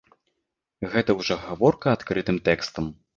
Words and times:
Гэта 0.93 1.15
ўжо 1.19 1.37
гаворка 1.43 1.93
адкрытым 1.97 2.41
тэкстам. 2.49 2.89